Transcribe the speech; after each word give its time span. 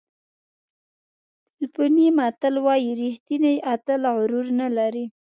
فلپیني 1.57 2.07
متل 2.17 2.55
وایي 2.65 2.91
ریښتینی 3.01 3.55
اتل 3.73 4.01
غرور 4.17 4.47
نه 4.59 4.67
لري. 4.77 5.05